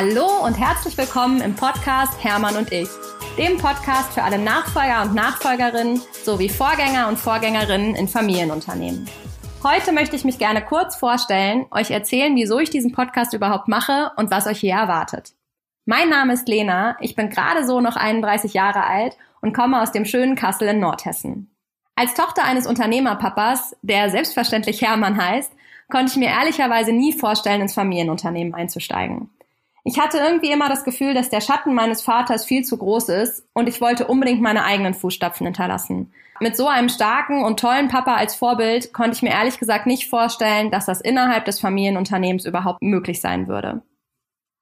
[0.00, 2.88] und herzlich willkommen im Podcast Hermann und ich,
[3.36, 9.06] dem Podcast für alle Nachfolger und Nachfolgerinnen sowie Vorgänger und Vorgängerinnen in Familienunternehmen.
[9.62, 14.12] Heute möchte ich mich gerne kurz vorstellen, euch erzählen, wieso ich diesen Podcast überhaupt mache
[14.16, 15.34] und was euch hier erwartet.
[15.84, 19.92] Mein Name ist Lena, ich bin gerade so noch 31 Jahre alt und komme aus
[19.92, 21.54] dem schönen Kassel in Nordhessen.
[21.94, 25.52] Als Tochter eines Unternehmerpapas, der selbstverständlich Hermann heißt,
[25.90, 29.28] konnte ich mir ehrlicherweise nie vorstellen, ins Familienunternehmen einzusteigen.
[29.84, 33.46] Ich hatte irgendwie immer das Gefühl, dass der Schatten meines Vaters viel zu groß ist
[33.54, 36.12] und ich wollte unbedingt meine eigenen Fußstapfen hinterlassen.
[36.40, 40.08] Mit so einem starken und tollen Papa als Vorbild konnte ich mir ehrlich gesagt nicht
[40.08, 43.82] vorstellen, dass das innerhalb des Familienunternehmens überhaupt möglich sein würde.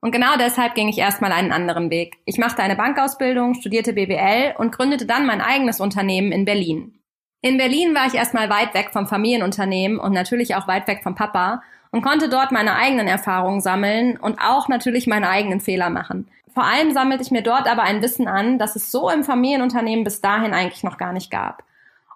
[0.00, 2.16] Und genau deshalb ging ich erstmal einen anderen Weg.
[2.24, 7.00] Ich machte eine Bankausbildung, studierte BWL und gründete dann mein eigenes Unternehmen in Berlin.
[7.42, 11.14] In Berlin war ich erstmal weit weg vom Familienunternehmen und natürlich auch weit weg vom
[11.14, 16.28] Papa und konnte dort meine eigenen Erfahrungen sammeln und auch natürlich meine eigenen Fehler machen.
[16.52, 20.04] Vor allem sammelte ich mir dort aber ein Wissen an, das es so im Familienunternehmen
[20.04, 21.62] bis dahin eigentlich noch gar nicht gab.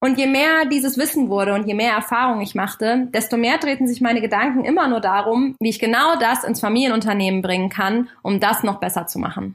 [0.00, 3.86] Und je mehr dieses Wissen wurde und je mehr Erfahrung ich machte, desto mehr drehten
[3.86, 8.40] sich meine Gedanken immer nur darum, wie ich genau das ins Familienunternehmen bringen kann, um
[8.40, 9.54] das noch besser zu machen.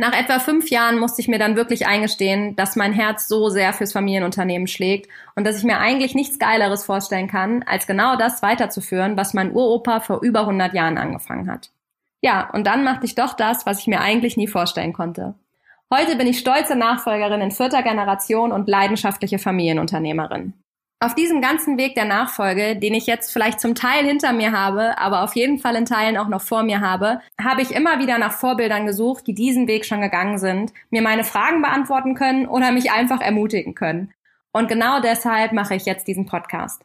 [0.00, 3.72] Nach etwa fünf Jahren musste ich mir dann wirklich eingestehen, dass mein Herz so sehr
[3.72, 8.40] fürs Familienunternehmen schlägt und dass ich mir eigentlich nichts Geileres vorstellen kann, als genau das
[8.40, 11.72] weiterzuführen, was mein Uropa vor über 100 Jahren angefangen hat.
[12.20, 15.34] Ja, und dann machte ich doch das, was ich mir eigentlich nie vorstellen konnte.
[15.92, 20.52] Heute bin ich stolze Nachfolgerin in vierter Generation und leidenschaftliche Familienunternehmerin.
[21.00, 24.98] Auf diesem ganzen Weg der Nachfolge, den ich jetzt vielleicht zum Teil hinter mir habe,
[24.98, 28.18] aber auf jeden Fall in Teilen auch noch vor mir habe, habe ich immer wieder
[28.18, 32.72] nach Vorbildern gesucht, die diesen Weg schon gegangen sind, mir meine Fragen beantworten können oder
[32.72, 34.12] mich einfach ermutigen können.
[34.50, 36.82] Und genau deshalb mache ich jetzt diesen Podcast.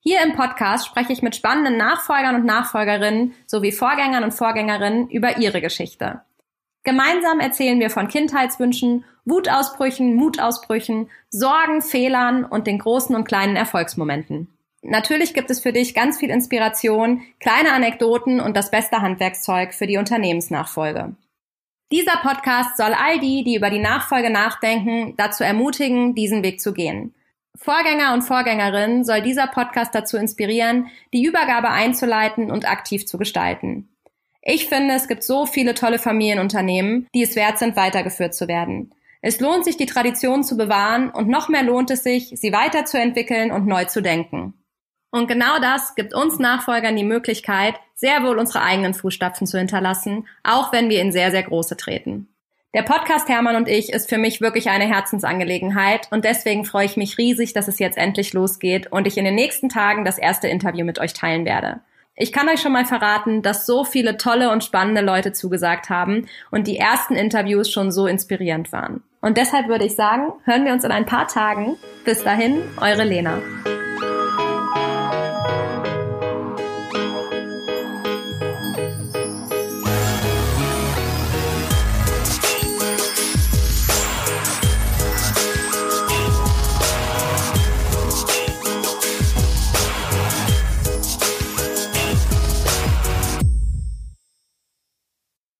[0.00, 5.38] Hier im Podcast spreche ich mit spannenden Nachfolgern und Nachfolgerinnen sowie Vorgängern und Vorgängerinnen über
[5.38, 6.20] ihre Geschichte.
[6.82, 14.48] Gemeinsam erzählen wir von Kindheitswünschen, Wutausbrüchen, Mutausbrüchen, Sorgen, Fehlern und den großen und kleinen Erfolgsmomenten.
[14.82, 19.86] Natürlich gibt es für dich ganz viel Inspiration, kleine Anekdoten und das beste Handwerkszeug für
[19.86, 21.16] die Unternehmensnachfolge.
[21.90, 26.74] Dieser Podcast soll all die, die über die Nachfolge nachdenken, dazu ermutigen, diesen Weg zu
[26.74, 27.14] gehen.
[27.56, 33.88] Vorgänger und Vorgängerinnen soll dieser Podcast dazu inspirieren, die Übergabe einzuleiten und aktiv zu gestalten.
[34.42, 38.92] Ich finde, es gibt so viele tolle Familienunternehmen, die es wert sind, weitergeführt zu werden.
[39.26, 43.52] Es lohnt sich, die Tradition zu bewahren und noch mehr lohnt es sich, sie weiterzuentwickeln
[43.52, 44.52] und neu zu denken.
[45.10, 50.28] Und genau das gibt uns Nachfolgern die Möglichkeit, sehr wohl unsere eigenen Fußstapfen zu hinterlassen,
[50.42, 52.28] auch wenn wir in sehr, sehr große treten.
[52.74, 56.98] Der Podcast Hermann und ich ist für mich wirklich eine Herzensangelegenheit und deswegen freue ich
[56.98, 60.48] mich riesig, dass es jetzt endlich losgeht und ich in den nächsten Tagen das erste
[60.48, 61.80] Interview mit euch teilen werde.
[62.16, 66.26] Ich kann euch schon mal verraten, dass so viele tolle und spannende Leute zugesagt haben
[66.50, 69.02] und die ersten Interviews schon so inspirierend waren.
[69.24, 71.78] Und deshalb würde ich sagen, hören wir uns in ein paar Tagen.
[72.04, 73.38] Bis dahin, eure Lena.